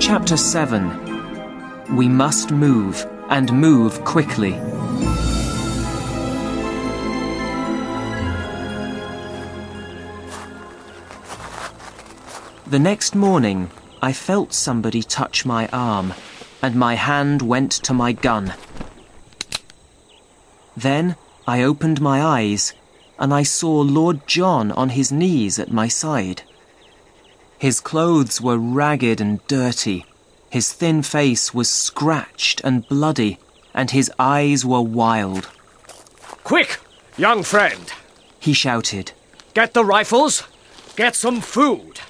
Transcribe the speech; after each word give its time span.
Chapter 0.00 0.36
7 0.36 1.96
We 1.96 2.08
must 2.08 2.50
move, 2.50 3.06
and 3.30 3.52
move 3.52 4.04
quickly. 4.04 4.50
The 12.66 12.80
next 12.80 13.14
morning, 13.14 13.70
I 14.02 14.12
felt 14.12 14.52
somebody 14.52 15.04
touch 15.04 15.46
my 15.46 15.68
arm, 15.68 16.12
and 16.60 16.74
my 16.74 16.94
hand 16.94 17.42
went 17.42 17.70
to 17.70 17.94
my 17.94 18.10
gun. 18.10 18.54
Then 20.76 21.14
I 21.46 21.62
opened 21.62 22.00
my 22.00 22.22
eyes, 22.22 22.72
and 23.18 23.32
I 23.32 23.42
saw 23.42 23.80
Lord 23.80 24.26
John 24.26 24.72
on 24.72 24.90
his 24.90 25.12
knees 25.12 25.58
at 25.58 25.70
my 25.70 25.88
side. 25.88 26.42
His 27.58 27.80
clothes 27.80 28.40
were 28.40 28.58
ragged 28.58 29.20
and 29.20 29.46
dirty. 29.46 30.06
His 30.50 30.72
thin 30.72 31.02
face 31.02 31.52
was 31.52 31.68
scratched 31.68 32.60
and 32.64 32.88
bloody, 32.88 33.38
and 33.74 33.90
his 33.90 34.10
eyes 34.18 34.64
were 34.64 34.80
wild. 34.82 35.48
Quick, 36.44 36.80
young 37.16 37.42
friend, 37.42 37.92
He 38.38 38.52
shouted. 38.52 39.12
get 39.54 39.72
the 39.74 39.84
rifles, 39.84 40.44
get 40.96 41.14
some 41.14 41.40
food. 41.40 42.00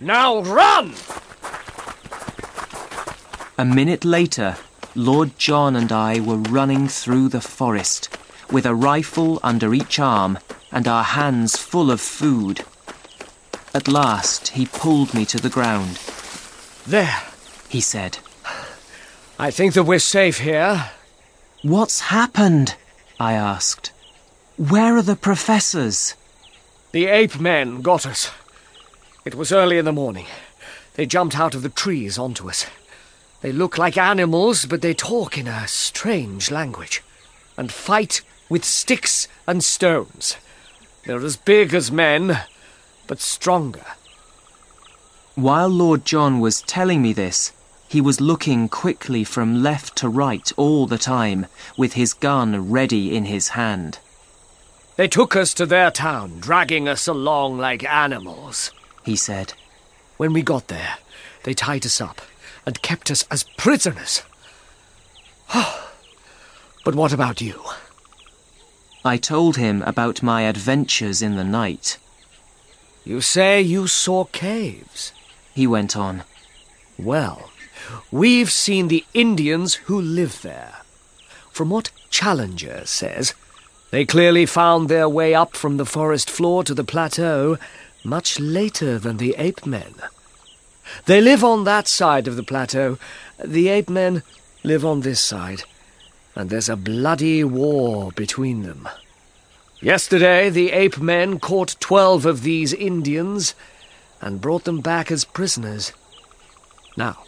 Now 0.00 0.40
run! 0.42 0.94
A 3.58 3.64
minute 3.64 4.04
later, 4.04 4.56
Lord 4.94 5.38
John 5.38 5.76
and 5.76 5.92
I 5.92 6.20
were 6.20 6.36
running 6.38 6.88
through 6.88 7.28
the 7.28 7.40
forest, 7.42 8.08
with 8.52 8.66
a 8.66 8.74
rifle 8.74 9.40
under 9.42 9.74
each 9.74 9.98
arm 9.98 10.38
and 10.72 10.86
our 10.86 11.04
hands 11.04 11.56
full 11.56 11.90
of 11.90 12.00
food. 12.00 12.64
At 13.74 13.88
last, 13.88 14.48
he 14.48 14.66
pulled 14.66 15.14
me 15.14 15.24
to 15.26 15.38
the 15.38 15.50
ground. 15.50 15.98
There, 16.86 17.22
He 17.68 17.80
said, 17.80 18.18
I 19.38 19.52
think 19.52 19.74
that 19.74 19.84
we're 19.84 20.00
safe 20.00 20.38
here. 20.38 20.90
What's 21.62 22.00
happened? 22.00 22.74
I 23.20 23.34
asked. 23.34 23.92
Where 24.56 24.96
are 24.96 25.02
the 25.02 25.14
professors? 25.14 26.14
The 26.90 27.06
ape 27.06 27.38
men 27.38 27.80
got 27.80 28.04
us. 28.04 28.32
It 29.24 29.36
was 29.36 29.52
early 29.52 29.78
in 29.78 29.84
the 29.84 29.92
morning. 29.92 30.26
They 30.94 31.06
jumped 31.06 31.38
out 31.38 31.54
of 31.54 31.62
the 31.62 31.68
trees 31.68 32.18
onto 32.18 32.48
us. 32.48 32.66
They 33.40 33.52
look 33.52 33.78
like 33.78 33.96
animals, 33.96 34.66
but 34.66 34.82
they 34.82 34.92
talk 34.92 35.38
in 35.38 35.46
a 35.46 35.68
strange 35.68 36.50
language 36.50 37.02
and 37.56 37.70
fight 37.70 38.22
with 38.50 38.64
sticks 38.64 39.28
and 39.46 39.64
stones. 39.64 40.36
They're 41.06 41.24
as 41.24 41.36
big 41.36 41.72
as 41.72 41.90
men, 41.90 42.40
but 43.06 43.20
stronger. 43.20 43.86
While 45.36 45.68
Lord 45.68 46.04
John 46.04 46.40
was 46.40 46.60
telling 46.60 47.00
me 47.00 47.14
this, 47.14 47.52
he 47.88 48.00
was 48.00 48.20
looking 48.20 48.68
quickly 48.68 49.24
from 49.24 49.62
left 49.62 49.96
to 49.96 50.08
right 50.08 50.52
all 50.56 50.86
the 50.86 50.98
time, 50.98 51.46
with 51.76 51.94
his 51.94 52.12
gun 52.12 52.70
ready 52.70 53.16
in 53.16 53.24
his 53.24 53.48
hand. 53.48 53.98
They 54.96 55.08
took 55.08 55.34
us 55.34 55.54
to 55.54 55.64
their 55.66 55.90
town, 55.90 56.40
dragging 56.40 56.86
us 56.86 57.08
along 57.08 57.58
like 57.58 57.82
animals. 57.84 58.70
He 59.02 59.16
said, 59.16 59.54
When 60.18 60.32
we 60.32 60.42
got 60.42 60.68
there, 60.68 60.98
they 61.44 61.54
tied 61.54 61.86
us 61.86 62.00
up 62.00 62.20
and 62.66 62.82
kept 62.82 63.10
us 63.10 63.24
as 63.30 63.44
prisoners. 63.56 64.22
but 65.54 66.94
what 66.94 67.12
about 67.12 67.40
you? 67.40 67.60
I 69.04 69.16
told 69.16 69.56
him 69.56 69.82
about 69.82 70.22
my 70.22 70.42
adventures 70.42 71.22
in 71.22 71.36
the 71.36 71.44
night. 71.44 71.96
You 73.04 73.20
say 73.20 73.62
you 73.62 73.86
saw 73.86 74.24
caves. 74.24 75.12
He 75.54 75.66
went 75.66 75.96
on, 75.96 76.24
Well, 76.98 77.50
we've 78.10 78.52
seen 78.52 78.88
the 78.88 79.04
Indians 79.14 79.74
who 79.86 80.00
live 80.00 80.42
there. 80.42 80.82
From 81.50 81.70
what 81.70 81.90
Challenger 82.10 82.82
says, 82.84 83.34
they 83.90 84.04
clearly 84.04 84.46
found 84.46 84.88
their 84.88 85.08
way 85.08 85.34
up 85.34 85.56
from 85.56 85.76
the 85.76 85.86
forest 85.86 86.30
floor 86.30 86.62
to 86.64 86.74
the 86.74 86.84
plateau 86.84 87.56
much 88.04 88.38
later 88.38 88.98
than 88.98 89.16
the 89.16 89.34
ape 89.38 89.64
men. 89.66 89.94
They 91.06 91.20
live 91.20 91.42
on 91.42 91.64
that 91.64 91.88
side 91.88 92.28
of 92.28 92.36
the 92.36 92.42
plateau. 92.42 92.98
The 93.42 93.68
ape 93.68 93.88
men 93.88 94.22
live 94.62 94.84
on 94.84 95.00
this 95.00 95.20
side. 95.20 95.64
And 96.34 96.48
there's 96.48 96.68
a 96.68 96.76
bloody 96.76 97.42
war 97.44 98.12
between 98.12 98.62
them. 98.62 98.88
Yesterday, 99.80 100.50
the 100.50 100.72
ape 100.72 100.98
men 100.98 101.40
caught 101.40 101.76
twelve 101.80 102.26
of 102.26 102.42
these 102.42 102.72
Indians 102.72 103.54
and 104.20 104.40
brought 104.40 104.64
them 104.64 104.80
back 104.80 105.10
as 105.10 105.24
prisoners. 105.24 105.92
Now, 106.96 107.24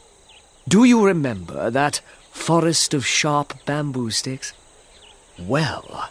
do 0.69 0.85
you 0.85 1.05
remember 1.05 1.71
that 1.71 2.01
forest 2.31 2.95
of 2.95 3.07
sharp 3.07 3.55
bamboo 3.65 4.11
sticks? 4.11 4.53
Well, 5.39 6.11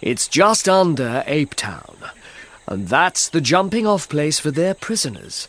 it's 0.00 0.26
just 0.28 0.68
under 0.68 1.22
Ape 1.26 1.54
Town, 1.54 1.96
and 2.66 2.88
that's 2.88 3.28
the 3.28 3.40
jumping 3.40 3.86
off 3.86 4.08
place 4.08 4.40
for 4.40 4.50
their 4.50 4.74
prisoners. 4.74 5.46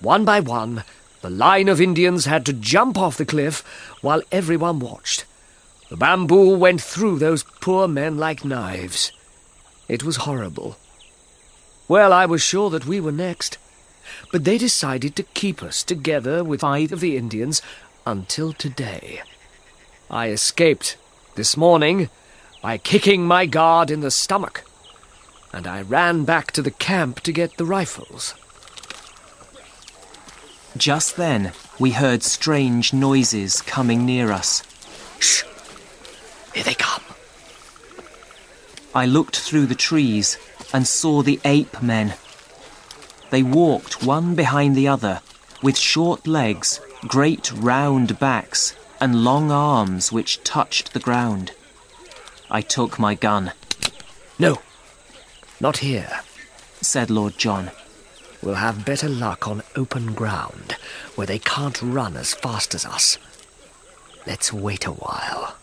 One 0.00 0.24
by 0.24 0.40
one, 0.40 0.84
the 1.20 1.30
line 1.30 1.68
of 1.68 1.80
Indians 1.80 2.24
had 2.24 2.46
to 2.46 2.52
jump 2.52 2.98
off 2.98 3.16
the 3.16 3.26
cliff 3.26 3.60
while 4.00 4.22
everyone 4.32 4.80
watched. 4.80 5.24
The 5.88 5.96
bamboo 5.96 6.56
went 6.56 6.80
through 6.80 7.18
those 7.18 7.44
poor 7.44 7.86
men 7.86 8.18
like 8.18 8.44
knives. 8.44 9.12
It 9.88 10.02
was 10.02 10.16
horrible. 10.16 10.76
Well, 11.88 12.12
I 12.12 12.26
was 12.26 12.42
sure 12.42 12.70
that 12.70 12.86
we 12.86 13.00
were 13.00 13.12
next. 13.12 13.58
But 14.32 14.44
they 14.44 14.58
decided 14.58 15.16
to 15.16 15.22
keep 15.22 15.62
us 15.62 15.82
together 15.82 16.42
with 16.42 16.60
five 16.60 16.92
of 16.92 17.00
the 17.00 17.16
Indians 17.16 17.62
until 18.06 18.52
today. 18.52 19.20
I 20.10 20.30
escaped 20.30 20.96
this 21.34 21.56
morning 21.56 22.08
by 22.62 22.78
kicking 22.78 23.26
my 23.26 23.46
guard 23.46 23.90
in 23.90 24.00
the 24.00 24.10
stomach, 24.10 24.64
and 25.52 25.66
I 25.66 25.82
ran 25.82 26.24
back 26.24 26.52
to 26.52 26.62
the 26.62 26.70
camp 26.70 27.20
to 27.20 27.32
get 27.32 27.56
the 27.56 27.64
rifles. 27.64 28.34
Just 30.76 31.16
then, 31.16 31.52
we 31.78 31.92
heard 31.92 32.22
strange 32.22 32.92
noises 32.92 33.62
coming 33.62 34.04
near 34.04 34.30
us. 34.30 34.62
Shh! 35.18 35.44
Here 36.56 36.64
they 36.64 36.74
come. 36.74 37.02
I 38.94 39.04
looked 39.04 39.36
through 39.36 39.66
the 39.66 39.74
trees 39.74 40.38
and 40.72 40.86
saw 40.88 41.20
the 41.20 41.38
ape 41.44 41.82
men. 41.82 42.14
They 43.28 43.42
walked 43.42 44.02
one 44.02 44.34
behind 44.34 44.74
the 44.74 44.88
other, 44.88 45.20
with 45.62 45.76
short 45.76 46.26
legs, 46.26 46.80
great 47.06 47.52
round 47.52 48.18
backs, 48.18 48.74
and 49.02 49.22
long 49.22 49.50
arms 49.50 50.10
which 50.10 50.42
touched 50.44 50.94
the 50.94 50.98
ground. 50.98 51.52
I 52.50 52.62
took 52.62 52.98
my 52.98 53.14
gun, 53.14 53.52
No, 54.38 54.62
not 55.60 55.76
here. 55.84 56.22
said 56.80 57.10
Lord 57.10 57.36
John. 57.36 57.70
We'll 58.42 58.54
have 58.54 58.86
better 58.86 59.10
luck 59.10 59.46
on 59.46 59.62
open 59.74 60.14
ground, 60.14 60.78
where 61.16 61.26
they 61.26 61.38
can't 61.38 61.82
run 61.82 62.16
as 62.16 62.32
fast 62.32 62.74
as 62.74 62.86
us. 62.86 63.18
Let's 64.26 64.54
wait 64.54 64.86
a 64.86 64.92
while. 64.92 65.56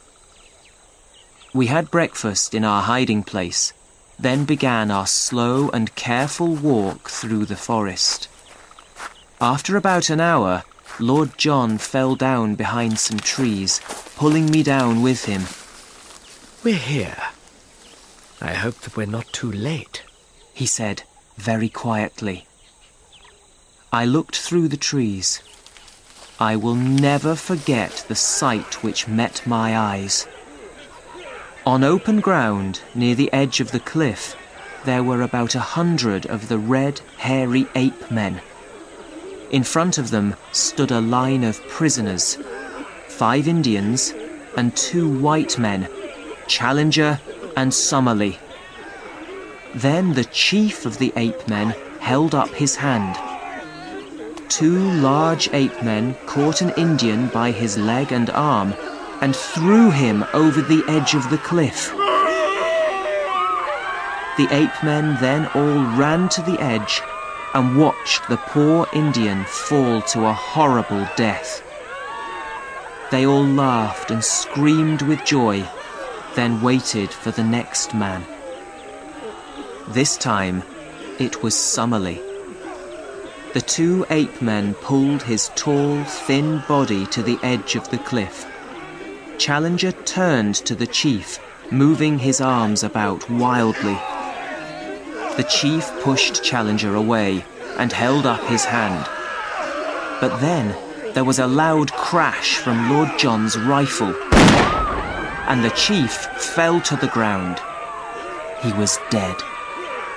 We 1.53 1.67
had 1.67 1.91
breakfast 1.91 2.55
in 2.55 2.65
our 2.65 2.81
hiding 2.81 3.23
place, 3.23 3.73
then 4.19 4.43
began 4.43 4.89
our 4.89 5.05
slow 5.05 5.69
and 5.69 5.93
careful 5.93 6.55
walk 6.55 7.09
through 7.09 7.45
the 7.45 7.55
forest. 7.55 8.27
After 9.39 9.77
about 9.77 10.09
an 10.09 10.19
hour, 10.19 10.63
Lord 10.99 11.37
John 11.37 11.77
fell 11.77 12.15
down 12.15 12.55
behind 12.55 12.97
some 12.97 13.19
trees, 13.19 13.81
pulling 14.15 14.49
me 14.49 14.63
down 14.63 15.03
with 15.03 15.25
him. 15.25 15.43
We're 16.63 16.75
here. 16.75 17.17
I 18.41 18.53
hope 18.53 18.79
that 18.81 18.97
we're 18.97 19.05
not 19.05 19.27
too 19.31 19.51
late. 19.51 20.03
he 20.53 20.65
said 20.65 21.03
very 21.37 21.69
quietly. 21.69 22.45
I 23.91 24.05
looked 24.05 24.37
through 24.37 24.69
the 24.69 24.77
trees. 24.77 25.41
I 26.39 26.55
will 26.55 26.75
never 26.75 27.35
forget 27.35 28.05
the 28.07 28.15
sight 28.15 28.83
which 28.83 29.07
met 29.07 29.45
my 29.45 29.77
eyes. 29.77 30.27
On 31.65 31.81
open 31.81 32.19
ground 32.19 32.81
near 32.93 33.15
the 33.15 33.31
edge 33.31 33.61
of 33.61 33.71
the 33.71 33.79
cliff, 33.79 34.35
there 34.83 35.01
were 35.01 35.21
about 35.21 35.55
a 35.55 35.61
hundred 35.61 36.25
of 36.25 36.49
the 36.49 36.57
red, 36.57 36.99
hairy 37.17 37.67
ape 37.73 38.11
men. 38.11 38.41
In 39.49 39.63
front 39.63 39.97
of 39.97 40.09
them 40.09 40.35
stood 40.51 40.91
a 40.91 40.99
line 40.99 41.45
of 41.45 41.65
prisoners 41.69 42.37
five 43.07 43.47
Indians 43.47 44.13
and 44.57 44.75
two 44.75 45.07
white 45.07 45.57
men, 45.57 45.87
Challenger 46.47 47.21
and 47.55 47.73
Summerlee. 47.73 48.39
Then 49.73 50.13
the 50.13 50.25
chief 50.25 50.85
of 50.85 50.97
the 50.97 51.13
ape 51.15 51.47
men 51.47 51.69
held 52.01 52.35
up 52.35 52.49
his 52.49 52.75
hand. 52.75 53.15
Two 54.49 54.79
large 54.79 55.47
ape 55.53 55.81
men 55.81 56.15
caught 56.25 56.61
an 56.61 56.71
Indian 56.71 57.27
by 57.27 57.51
his 57.51 57.77
leg 57.77 58.11
and 58.11 58.29
arm 58.31 58.73
and 59.23 59.33
threw 59.33 59.89
him 59.89 60.25
over 60.33 60.61
the 60.61 60.83
edge 60.89 61.15
of 61.15 61.29
the 61.29 61.37
cliff. 61.37 61.91
The 64.35 64.49
ape 64.51 64.83
men 64.83 65.15
then 65.21 65.47
all 65.55 65.97
ran 65.97 66.27
to 66.27 66.41
the 66.41 66.59
edge 66.59 67.01
and 67.53 67.77
watched 67.77 68.27
the 68.27 68.35
poor 68.35 68.85
Indian 68.91 69.45
fall 69.45 70.01
to 70.01 70.25
a 70.25 70.33
horrible 70.33 71.07
death. 71.15 71.63
They 73.11 73.25
all 73.25 73.45
laughed 73.45 74.11
and 74.11 74.21
screamed 74.21 75.03
with 75.03 75.23
joy, 75.23 75.63
then 76.35 76.61
waited 76.61 77.09
for 77.09 77.31
the 77.31 77.45
next 77.45 77.93
man. 77.93 78.25
This 79.87 80.17
time, 80.17 80.63
it 81.17 81.41
was 81.41 81.55
Summerlee. 81.55 82.21
The 83.53 83.61
two 83.61 84.05
ape 84.09 84.41
men 84.41 84.73
pulled 84.73 85.23
his 85.23 85.49
tall, 85.55 86.03
thin 86.03 86.61
body 86.67 87.05
to 87.05 87.23
the 87.23 87.39
edge 87.41 87.75
of 87.75 87.89
the 87.89 87.99
cliff. 87.99 88.49
Challenger 89.37 89.91
turned 89.91 90.55
to 90.55 90.75
the 90.75 90.87
chief, 90.87 91.39
moving 91.71 92.19
his 92.19 92.39
arms 92.39 92.83
about 92.83 93.29
wildly. 93.29 93.97
The 95.35 95.47
chief 95.49 95.91
pushed 96.01 96.43
Challenger 96.43 96.95
away 96.95 97.43
and 97.77 97.91
held 97.91 98.25
up 98.25 98.43
his 98.45 98.63
hand. 98.63 99.05
But 100.21 100.39
then 100.39 100.75
there 101.13 101.23
was 101.23 101.39
a 101.39 101.47
loud 101.47 101.91
crash 101.91 102.57
from 102.57 102.91
Lord 102.91 103.17
John's 103.17 103.57
rifle, 103.57 104.13
and 105.47 105.63
the 105.63 105.71
chief 105.71 106.11
fell 106.11 106.79
to 106.81 106.95
the 106.95 107.07
ground. 107.07 107.59
He 108.61 108.71
was 108.73 108.99
dead. 109.09 109.35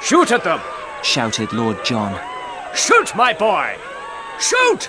Shoot 0.03 0.31
at 0.31 0.45
them! 0.45 0.61
shouted 1.03 1.53
Lord 1.53 1.85
John. 1.85 2.21
Shoot, 2.75 3.15
my 3.17 3.33
boy! 3.33 3.77
Shoot! 4.39 4.89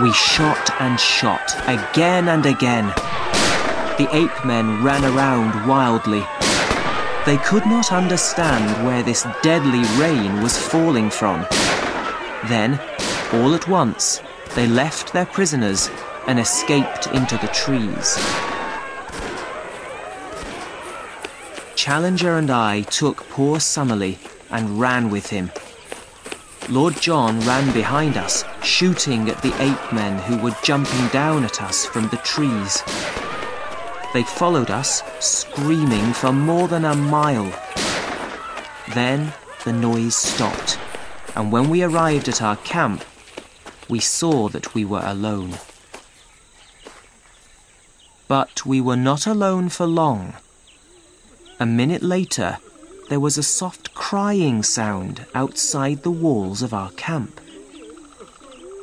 We 0.00 0.12
shot 0.14 0.70
and 0.80 0.98
shot, 0.98 1.54
again 1.68 2.28
and 2.28 2.46
again. 2.46 2.86
The 3.98 4.08
ape 4.12 4.46
men 4.46 4.82
ran 4.82 5.04
around 5.04 5.66
wildly. 5.68 6.24
They 7.26 7.36
could 7.44 7.66
not 7.66 7.92
understand 7.92 8.86
where 8.86 9.02
this 9.02 9.26
deadly 9.42 9.82
rain 10.00 10.42
was 10.42 10.56
falling 10.56 11.10
from. 11.10 11.46
Then, 12.48 12.80
all 13.34 13.54
at 13.54 13.68
once, 13.68 14.22
they 14.54 14.66
left 14.66 15.12
their 15.12 15.26
prisoners 15.26 15.90
and 16.26 16.40
escaped 16.40 17.08
into 17.08 17.36
the 17.36 17.48
trees. 17.48 18.16
Challenger 21.76 22.38
and 22.38 22.50
I 22.50 22.82
took 22.82 23.28
poor 23.28 23.58
Summerlee 23.58 24.16
and 24.50 24.80
ran 24.80 25.10
with 25.10 25.28
him. 25.28 25.50
Lord 26.70 26.94
John 27.00 27.40
ran 27.40 27.72
behind 27.74 28.16
us, 28.16 28.44
shooting 28.62 29.28
at 29.28 29.42
the 29.42 29.52
ape 29.60 29.92
men 29.92 30.20
who 30.20 30.38
were 30.38 30.54
jumping 30.62 31.08
down 31.08 31.42
at 31.42 31.60
us 31.60 31.84
from 31.84 32.08
the 32.10 32.16
trees. 32.18 32.84
They 34.14 34.22
followed 34.22 34.70
us, 34.70 35.02
screaming 35.18 36.12
for 36.12 36.32
more 36.32 36.68
than 36.68 36.84
a 36.84 36.94
mile. 36.94 37.52
Then 38.94 39.32
the 39.64 39.72
noise 39.72 40.14
stopped, 40.14 40.78
and 41.34 41.50
when 41.50 41.70
we 41.70 41.82
arrived 41.82 42.28
at 42.28 42.40
our 42.40 42.56
camp, 42.58 43.04
we 43.88 43.98
saw 43.98 44.48
that 44.50 44.72
we 44.72 44.84
were 44.84 45.02
alone. 45.04 45.58
But 48.28 48.64
we 48.64 48.80
were 48.80 48.96
not 48.96 49.26
alone 49.26 49.70
for 49.70 49.86
long. 49.86 50.34
A 51.58 51.66
minute 51.66 52.04
later, 52.04 52.58
there 53.10 53.20
was 53.20 53.36
a 53.36 53.42
soft 53.42 53.92
crying 53.92 54.62
sound 54.62 55.26
outside 55.34 56.04
the 56.04 56.10
walls 56.12 56.62
of 56.62 56.72
our 56.72 56.90
camp. 56.92 57.40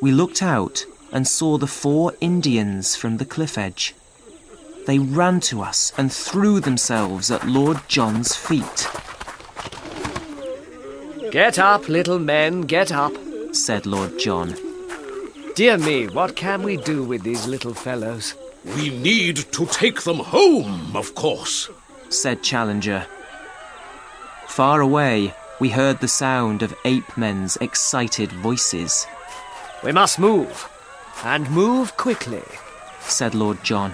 We 0.01 0.12
looked 0.12 0.44
out 0.44 0.85
and 1.13 1.25
saw 1.25 1.57
the 1.57 1.65
four 1.65 2.12
Indians 2.19 2.94
from 2.94 3.18
the 3.18 3.25
cliff 3.25 3.57
edge. 3.57 3.95
They 4.85 5.00
ran 5.00 5.39
to 5.51 5.62
us 5.62 5.94
and 5.97 6.12
threw 6.12 6.59
themselves 6.59 7.31
at 7.31 7.47
Lord 7.47 7.79
John's 7.88 8.35
feet. 8.35 8.89
Get 11.31 11.57
up, 11.57 11.88
little 11.88 12.19
men, 12.19 12.63
get 12.63 12.91
up, 12.91 13.13
said 13.53 13.85
Lord 13.85 14.19
John. 14.19 14.56
Dear 15.56 15.77
me, 15.77 16.07
what 16.07 16.35
can 16.35 16.63
we 16.63 16.75
do 16.75 17.01
with 17.01 17.24
these 17.24 17.47
little 17.47 17.74
fellows? 17.74 18.35
We 18.75 18.89
need 18.89 19.38
to 19.53 19.65
take 19.68 20.01
them 20.01 20.19
home, 20.19 20.97
of 20.97 21.15
course, 21.15 21.69
said 22.09 22.44
Challenger. 22.44 23.07
Far 24.57 24.81
away, 24.81 25.36
we 25.59 25.69
heard 25.69 26.00
the 26.00 26.07
sound 26.07 26.63
of 26.63 26.75
ape 26.83 27.15
men's 27.15 27.57
excited 27.57 28.31
voices. 28.31 29.06
We 29.83 29.92
must 29.92 30.18
move, 30.18 30.68
and 31.24 31.48
move 31.51 31.95
quickly, 31.95 32.42
said 33.01 33.36
Lord 33.36 33.63
John. 33.63 33.92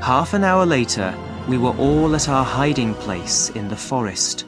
Half 0.00 0.34
an 0.34 0.44
hour 0.44 0.64
later, 0.64 1.12
we 1.48 1.58
were 1.58 1.76
all 1.76 2.14
at 2.14 2.28
our 2.28 2.44
hiding 2.44 2.94
place 2.94 3.50
in 3.56 3.66
the 3.66 3.76
forest. 3.76 4.44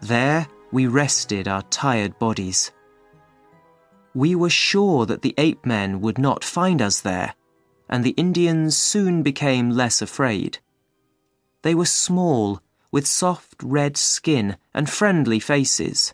There, 0.00 0.48
we 0.74 0.88
rested 0.88 1.46
our 1.46 1.62
tired 1.70 2.18
bodies. 2.18 2.72
We 4.12 4.34
were 4.34 4.50
sure 4.50 5.06
that 5.06 5.22
the 5.22 5.32
ape 5.38 5.64
men 5.64 6.00
would 6.00 6.18
not 6.18 6.42
find 6.42 6.82
us 6.82 7.00
there, 7.00 7.36
and 7.88 8.02
the 8.02 8.16
Indians 8.16 8.76
soon 8.76 9.22
became 9.22 9.70
less 9.70 10.02
afraid. 10.02 10.58
They 11.62 11.76
were 11.76 11.86
small, 11.86 12.60
with 12.90 13.06
soft 13.06 13.62
red 13.62 13.96
skin 13.96 14.56
and 14.74 14.90
friendly 14.90 15.38
faces. 15.38 16.12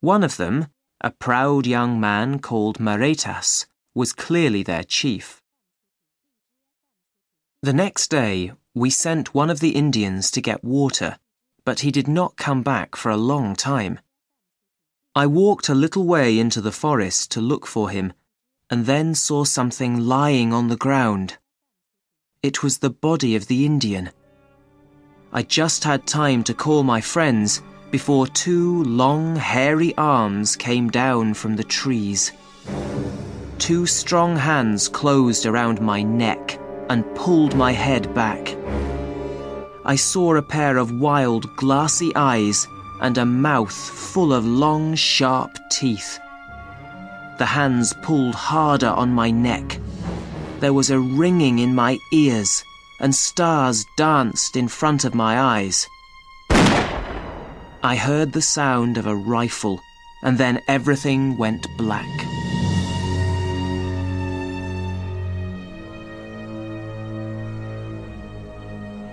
One 0.00 0.24
of 0.24 0.36
them, 0.36 0.66
a 1.00 1.12
proud 1.12 1.64
young 1.64 2.00
man 2.00 2.40
called 2.40 2.80
Maretas, 2.80 3.66
was 3.94 4.12
clearly 4.12 4.64
their 4.64 4.82
chief. 4.82 5.40
The 7.62 7.72
next 7.72 8.10
day, 8.10 8.50
we 8.74 8.90
sent 8.90 9.32
one 9.32 9.48
of 9.48 9.60
the 9.60 9.76
Indians 9.76 10.32
to 10.32 10.40
get 10.40 10.64
water, 10.64 11.20
but 11.66 11.80
he 11.80 11.90
did 11.90 12.06
not 12.06 12.36
come 12.36 12.62
back 12.62 12.94
for 12.96 13.10
a 13.10 13.16
long 13.16 13.56
time. 13.56 13.98
I 15.16 15.26
walked 15.26 15.68
a 15.68 15.74
little 15.74 16.04
way 16.04 16.38
into 16.38 16.60
the 16.60 16.72
forest 16.72 17.30
to 17.32 17.40
look 17.40 17.66
for 17.66 17.90
him, 17.90 18.12
and 18.70 18.86
then 18.86 19.14
saw 19.16 19.44
something 19.44 19.98
lying 19.98 20.52
on 20.52 20.68
the 20.68 20.76
ground. 20.76 21.38
It 22.40 22.62
was 22.62 22.78
the 22.78 22.90
body 22.90 23.34
of 23.34 23.48
the 23.48 23.66
Indian. 23.66 24.10
I 25.32 25.42
just 25.42 25.82
had 25.82 26.06
time 26.06 26.44
to 26.44 26.54
call 26.54 26.84
my 26.84 27.00
friends 27.00 27.62
before 27.90 28.28
two 28.28 28.84
long, 28.84 29.34
hairy 29.34 29.92
arms 29.96 30.54
came 30.54 30.88
down 30.88 31.34
from 31.34 31.56
the 31.56 31.64
trees. 31.64 32.30
Two 33.58 33.86
strong 33.86 34.36
hands 34.36 34.88
closed 34.88 35.46
around 35.46 35.80
my 35.80 36.02
neck 36.02 36.60
and 36.88 37.04
pulled 37.16 37.56
my 37.56 37.72
head 37.72 38.14
back. 38.14 38.56
I 39.88 39.94
saw 39.94 40.34
a 40.34 40.42
pair 40.42 40.78
of 40.78 40.90
wild, 40.90 41.54
glassy 41.54 42.10
eyes 42.16 42.66
and 43.00 43.16
a 43.16 43.24
mouth 43.24 43.72
full 43.72 44.32
of 44.32 44.44
long, 44.44 44.96
sharp 44.96 45.56
teeth. 45.70 46.18
The 47.38 47.46
hands 47.46 47.94
pulled 48.02 48.34
harder 48.34 48.88
on 48.88 49.12
my 49.12 49.30
neck. 49.30 49.78
There 50.58 50.72
was 50.72 50.90
a 50.90 50.98
ringing 50.98 51.60
in 51.60 51.72
my 51.72 51.98
ears, 52.12 52.64
and 52.98 53.14
stars 53.14 53.86
danced 53.96 54.56
in 54.56 54.66
front 54.66 55.04
of 55.04 55.14
my 55.14 55.38
eyes. 55.38 55.86
I 56.50 57.94
heard 57.94 58.32
the 58.32 58.42
sound 58.42 58.98
of 58.98 59.06
a 59.06 59.14
rifle, 59.14 59.78
and 60.24 60.36
then 60.36 60.60
everything 60.66 61.38
went 61.38 61.64
black. 61.78 62.25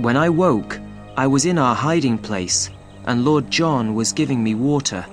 When 0.03 0.17
I 0.17 0.27
woke, 0.27 0.81
I 1.15 1.27
was 1.27 1.45
in 1.45 1.57
our 1.57 1.73
hiding 1.73 2.17
place, 2.17 2.69
and 3.05 3.23
Lord 3.23 3.49
John 3.49 3.95
was 3.95 4.11
giving 4.11 4.43
me 4.43 4.53
water. 4.53 5.05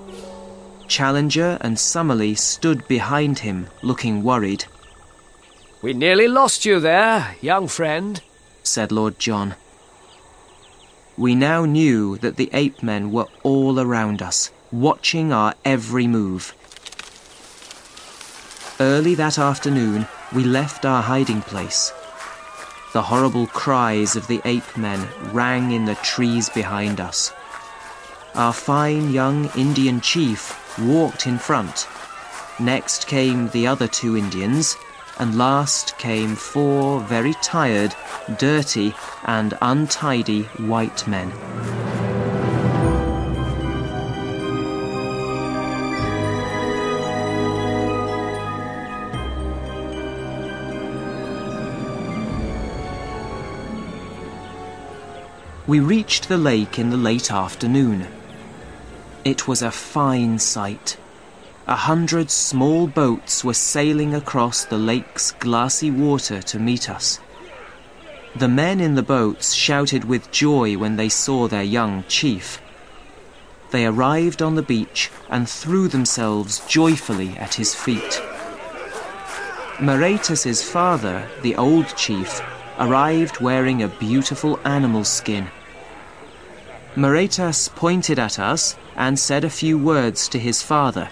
Challenger 0.88 1.58
and 1.60 1.78
Summerlee 1.78 2.34
stood 2.34 2.88
behind 2.88 3.38
him, 3.38 3.68
looking 3.84 4.24
worried. 4.24 4.64
We 5.80 5.92
nearly 5.92 6.26
lost 6.26 6.64
you 6.64 6.80
there, 6.80 7.36
young 7.40 7.68
friend, 7.68 8.20
said 8.64 8.90
Lord 8.90 9.20
John. 9.20 9.54
We 11.16 11.36
now 11.36 11.64
knew 11.64 12.18
that 12.18 12.34
the 12.34 12.50
ape 12.52 12.82
men 12.82 13.12
were 13.12 13.28
all 13.44 13.78
around 13.78 14.20
us, 14.20 14.50
watching 14.72 15.32
our 15.32 15.54
every 15.64 16.08
move. 16.08 16.52
Early 18.80 19.14
that 19.14 19.38
afternoon, 19.38 20.08
we 20.34 20.42
left 20.42 20.84
our 20.84 21.04
hiding 21.04 21.42
place. 21.42 21.92
The 22.92 23.02
horrible 23.02 23.46
cries 23.46 24.16
of 24.16 24.26
the 24.26 24.40
ape 24.44 24.76
men 24.76 25.06
rang 25.32 25.70
in 25.70 25.84
the 25.84 25.94
trees 25.96 26.48
behind 26.48 27.00
us. 27.00 27.32
Our 28.34 28.52
fine 28.52 29.12
young 29.12 29.48
Indian 29.56 30.00
chief 30.00 30.76
walked 30.76 31.28
in 31.28 31.38
front. 31.38 31.86
Next 32.58 33.06
came 33.06 33.48
the 33.50 33.68
other 33.68 33.86
two 33.86 34.16
Indians, 34.16 34.76
and 35.20 35.38
last 35.38 35.98
came 35.98 36.34
four 36.34 37.00
very 37.00 37.34
tired, 37.34 37.94
dirty, 38.38 38.94
and 39.24 39.56
untidy 39.62 40.42
white 40.58 41.06
men. 41.06 41.32
We 55.70 55.78
reached 55.78 56.28
the 56.28 56.36
lake 56.36 56.80
in 56.80 56.90
the 56.90 56.96
late 56.96 57.30
afternoon. 57.30 58.08
It 59.24 59.46
was 59.46 59.62
a 59.62 59.70
fine 59.70 60.40
sight. 60.40 60.96
A 61.68 61.76
hundred 61.76 62.28
small 62.32 62.88
boats 62.88 63.44
were 63.44 63.54
sailing 63.54 64.12
across 64.12 64.64
the 64.64 64.76
lake's 64.76 65.30
glassy 65.30 65.92
water 65.92 66.42
to 66.42 66.58
meet 66.58 66.90
us. 66.90 67.20
The 68.34 68.48
men 68.48 68.80
in 68.80 68.96
the 68.96 69.04
boats 69.04 69.52
shouted 69.52 70.06
with 70.06 70.32
joy 70.32 70.76
when 70.76 70.96
they 70.96 71.08
saw 71.08 71.46
their 71.46 71.62
young 71.62 72.02
chief. 72.08 72.60
They 73.70 73.86
arrived 73.86 74.42
on 74.42 74.56
the 74.56 74.62
beach 74.74 75.08
and 75.28 75.48
threw 75.48 75.86
themselves 75.86 76.66
joyfully 76.66 77.36
at 77.38 77.54
his 77.54 77.76
feet. 77.76 78.20
Maretas's 79.80 80.68
father, 80.68 81.28
the 81.42 81.54
old 81.54 81.96
chief, 81.96 82.42
arrived 82.80 83.40
wearing 83.40 83.84
a 83.84 83.94
beautiful 84.00 84.58
animal 84.64 85.04
skin. 85.04 85.48
Maretas 86.96 87.68
pointed 87.74 88.18
at 88.18 88.38
us 88.38 88.76
and 88.96 89.18
said 89.18 89.44
a 89.44 89.50
few 89.50 89.78
words 89.78 90.28
to 90.28 90.38
his 90.38 90.62
father. 90.62 91.08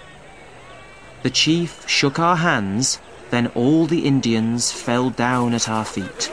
The 1.23 1.29
chief 1.29 1.87
shook 1.87 2.19
our 2.19 2.37
hands, 2.37 2.99
then 3.29 3.47
all 3.47 3.85
the 3.85 4.05
Indians 4.05 4.71
fell 4.71 5.09
down 5.09 5.53
at 5.53 5.69
our 5.69 5.85
feet. 5.85 6.31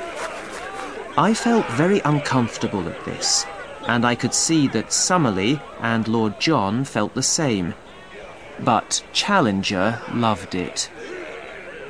I 1.19 1.33
felt 1.33 1.67
very 1.71 2.01
uncomfortable 2.01 2.89
at 2.89 3.05
this, 3.05 3.47
and 3.87 4.05
I 4.05 4.15
could 4.15 4.35
see 4.35 4.69
that 4.69 4.93
Summerlee 4.93 5.61
and 5.81 6.09
Lord 6.09 6.41
John 6.41 6.85
felt 6.85 7.15
the 7.15 7.23
same. 7.23 7.75
But 8.61 9.03
Challenger 9.13 10.01
loved 10.13 10.55
it. 10.55 10.91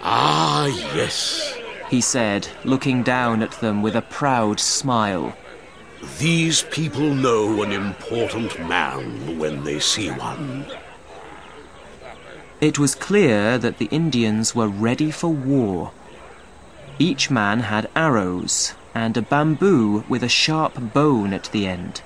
Ah, 0.02 0.66
yes. 0.94 1.56
He 1.88 2.00
said, 2.00 2.48
looking 2.64 3.02
down 3.02 3.42
at 3.42 3.52
them 3.60 3.82
with 3.82 3.96
a 3.96 4.02
proud 4.02 4.60
smile. 4.60 5.36
These 6.18 6.62
people 6.64 7.14
know 7.14 7.62
an 7.62 7.72
important 7.72 8.58
man 8.68 9.38
when 9.38 9.64
they 9.64 9.78
see 9.78 10.10
one. 10.10 10.66
It 12.60 12.78
was 12.78 12.94
clear 12.94 13.58
that 13.58 13.78
the 13.78 13.88
Indians 13.90 14.54
were 14.54 14.68
ready 14.68 15.10
for 15.10 15.28
war. 15.28 15.92
Each 16.98 17.30
man 17.30 17.60
had 17.60 17.90
arrows 17.94 18.74
and 18.94 19.16
a 19.16 19.22
bamboo 19.22 20.04
with 20.08 20.22
a 20.22 20.28
sharp 20.28 20.94
bone 20.94 21.34
at 21.34 21.50
the 21.52 21.66
end. 21.66 22.00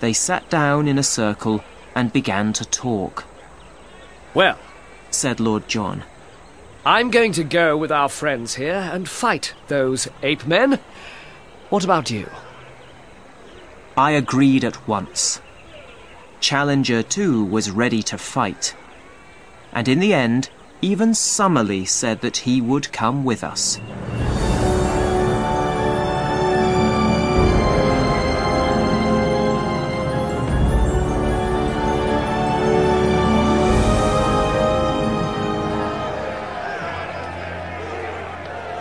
They 0.00 0.14
sat 0.14 0.48
down 0.48 0.88
in 0.88 0.98
a 0.98 1.02
circle 1.02 1.62
and 1.94 2.12
began 2.12 2.54
to 2.54 2.64
talk. 2.64 3.24
Well, 4.32 4.58
Said 5.10 5.40
Lord 5.40 5.66
John, 5.66 6.04
I'm 6.84 7.10
going 7.10 7.32
to 7.32 7.44
go 7.44 7.76
with 7.76 7.90
our 7.90 8.08
friends 8.08 8.54
here 8.54 8.90
and 8.92 9.08
fight 9.08 9.54
those 9.68 10.08
ape 10.22 10.46
men. 10.46 10.78
What 11.70 11.84
about 11.84 12.10
you? 12.10 12.28
I 13.98 14.10
agreed 14.10 14.62
at 14.62 14.86
once. 14.86 15.40
Challenger, 16.38 17.02
too, 17.02 17.42
was 17.44 17.70
ready 17.70 18.02
to 18.02 18.18
fight. 18.18 18.74
And 19.72 19.88
in 19.88 20.00
the 20.00 20.12
end, 20.12 20.50
even 20.82 21.14
Summerlee 21.14 21.88
said 21.88 22.20
that 22.20 22.36
he 22.38 22.60
would 22.60 22.92
come 22.92 23.24
with 23.24 23.42
us. 23.42 23.80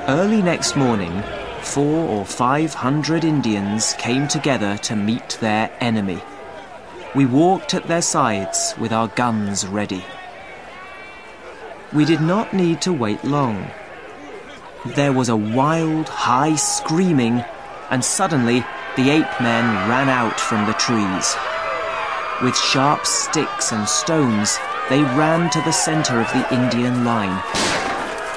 Early 0.08 0.42
next 0.42 0.76
morning, 0.76 1.24
four 1.66 2.08
or 2.08 2.26
five 2.26 2.74
hundred 2.74 3.24
Indians 3.24 3.94
came 3.98 4.28
together 4.28 4.78
to 4.78 4.96
meet 4.96 5.38
their 5.42 5.72
enemy. 5.82 6.22
We 7.16 7.26
walked 7.26 7.74
at 7.74 7.88
their 7.88 8.02
sides 8.02 8.76
with 8.78 8.92
our 8.92 9.08
guns 9.10 9.66
ready. 9.66 10.04
We 11.92 12.06
did 12.06 12.22
not 12.22 12.54
need 12.54 12.82
to 12.82 12.94
wait 12.94 13.24
long. 13.24 13.68
There 14.86 15.14
was 15.14 15.30
a 15.30 15.36
wild, 15.36 16.08
high 16.08 16.56
screaming, 16.56 17.44
and 17.90 18.04
suddenly 18.04 18.64
the 18.96 19.10
ape 19.10 19.42
men 19.42 19.90
ran 19.90 20.10
out 20.10 20.40
from 20.40 20.66
the 20.68 20.74
trees. 20.74 21.36
With 22.44 22.56
sharp 22.56 23.06
sticks 23.06 23.72
and 23.72 23.88
stones, 23.88 24.58
they 24.90 25.02
ran 25.02 25.50
to 25.52 25.62
the 25.62 25.72
center 25.72 26.20
of 26.20 26.32
the 26.34 26.54
Indian 26.54 27.04
line. 27.04 27.42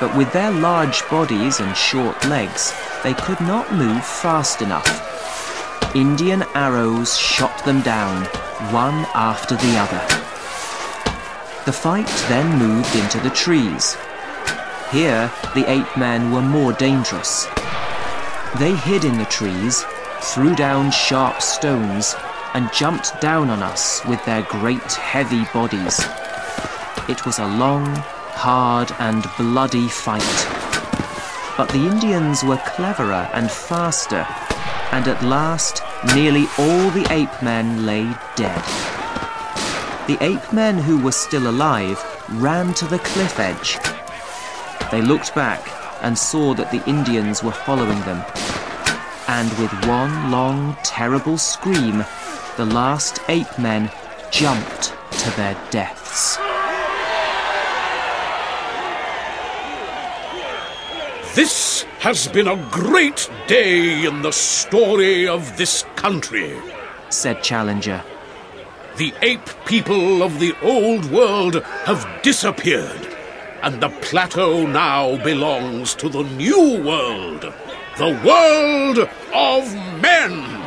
But 0.00 0.16
with 0.16 0.32
their 0.32 0.52
large 0.52 1.02
bodies 1.10 1.60
and 1.60 1.76
short 1.76 2.24
legs, 2.26 2.72
they 3.02 3.14
could 3.14 3.40
not 3.40 3.72
move 3.74 4.04
fast 4.04 4.62
enough. 4.62 5.94
Indian 5.94 6.42
arrows 6.54 7.16
shot 7.16 7.64
them 7.64 7.80
down, 7.82 8.24
one 8.72 9.06
after 9.14 9.56
the 9.56 9.76
other. 9.78 10.02
The 11.64 11.72
fight 11.72 12.08
then 12.28 12.58
moved 12.58 12.94
into 12.94 13.20
the 13.20 13.30
trees. 13.30 13.96
Here, 14.90 15.30
the 15.54 15.64
ape 15.70 15.96
men 15.96 16.32
were 16.32 16.42
more 16.42 16.72
dangerous. 16.72 17.46
They 18.58 18.74
hid 18.74 19.04
in 19.04 19.18
the 19.18 19.26
trees, 19.26 19.84
threw 20.20 20.54
down 20.54 20.90
sharp 20.90 21.42
stones, 21.42 22.14
and 22.54 22.72
jumped 22.72 23.20
down 23.20 23.50
on 23.50 23.62
us 23.62 24.04
with 24.06 24.24
their 24.24 24.42
great 24.42 24.92
heavy 24.92 25.44
bodies. 25.52 26.00
It 27.08 27.24
was 27.26 27.38
a 27.38 27.46
long, 27.46 27.86
hard, 28.34 28.90
and 28.98 29.24
bloody 29.36 29.88
fight. 29.88 30.67
But 31.58 31.70
the 31.70 31.84
Indians 31.86 32.44
were 32.44 32.56
cleverer 32.58 33.28
and 33.34 33.50
faster, 33.50 34.24
and 34.92 35.08
at 35.08 35.24
last 35.24 35.82
nearly 36.14 36.46
all 36.56 36.88
the 36.90 37.04
ape 37.10 37.42
men 37.42 37.84
lay 37.84 38.04
dead. 38.36 38.62
The 40.06 40.18
ape 40.20 40.52
men 40.52 40.78
who 40.78 41.02
were 41.02 41.10
still 41.10 41.50
alive 41.50 42.00
ran 42.34 42.74
to 42.74 42.86
the 42.86 43.00
cliff 43.00 43.40
edge. 43.40 43.76
They 44.92 45.02
looked 45.02 45.34
back 45.34 45.68
and 46.00 46.16
saw 46.16 46.54
that 46.54 46.70
the 46.70 46.88
Indians 46.88 47.42
were 47.42 47.50
following 47.66 48.00
them. 48.02 48.24
And 49.26 49.50
with 49.58 49.72
one 49.86 50.30
long, 50.30 50.76
terrible 50.84 51.38
scream, 51.38 52.04
the 52.56 52.66
last 52.66 53.18
ape 53.28 53.58
men 53.58 53.90
jumped 54.30 54.94
to 55.10 55.30
their 55.32 55.56
deaths. 55.72 56.38
This 61.34 61.82
has 62.00 62.26
been 62.28 62.48
a 62.48 62.68
great 62.70 63.30
day 63.46 64.04
in 64.06 64.22
the 64.22 64.32
story 64.32 65.28
of 65.28 65.56
this 65.56 65.84
country. 65.94 66.56
Said 67.10 67.42
Challenger. 67.42 68.02
The 68.96 69.12
ape 69.22 69.48
people 69.64 70.22
of 70.22 70.40
the 70.40 70.54
old 70.62 71.04
world 71.12 71.62
have 71.84 72.06
disappeared, 72.22 73.16
and 73.62 73.80
the 73.80 73.90
plateau 74.00 74.66
now 74.66 75.22
belongs 75.22 75.94
to 75.96 76.08
the 76.08 76.24
new 76.24 76.82
world, 76.82 77.52
the 77.98 78.20
world 78.24 78.98
of 79.32 79.74
men. 80.02 80.57